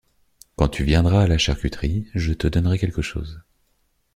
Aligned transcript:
Quand 0.55 0.67
tu 0.67 0.83
viendras 0.83 1.25
à 1.25 1.27
la 1.27 1.37
charcuterie, 1.37 2.07
je 2.15 2.33
te 2.33 2.47
donnerai 2.47 2.79
quelque 2.79 3.03
chose. 3.03 3.43